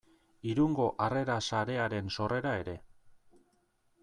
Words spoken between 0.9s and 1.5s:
Harrera